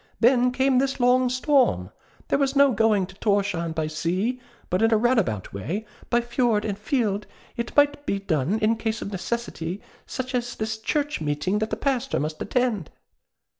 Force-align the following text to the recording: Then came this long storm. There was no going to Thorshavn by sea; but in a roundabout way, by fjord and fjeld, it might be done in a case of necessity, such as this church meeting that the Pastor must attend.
Then 0.19 0.51
came 0.51 0.79
this 0.79 0.99
long 0.99 1.29
storm. 1.29 1.91
There 2.29 2.39
was 2.39 2.55
no 2.55 2.71
going 2.71 3.05
to 3.05 3.13
Thorshavn 3.17 3.73
by 3.73 3.85
sea; 3.85 4.41
but 4.71 4.81
in 4.81 4.91
a 4.91 4.97
roundabout 4.97 5.53
way, 5.53 5.85
by 6.09 6.21
fjord 6.21 6.65
and 6.65 6.75
fjeld, 6.75 7.25
it 7.55 7.75
might 7.77 8.07
be 8.07 8.17
done 8.17 8.57
in 8.57 8.71
a 8.71 8.75
case 8.77 9.03
of 9.03 9.11
necessity, 9.11 9.79
such 10.07 10.33
as 10.33 10.55
this 10.55 10.79
church 10.79 11.21
meeting 11.21 11.59
that 11.59 11.69
the 11.69 11.75
Pastor 11.77 12.19
must 12.19 12.41
attend. 12.41 12.89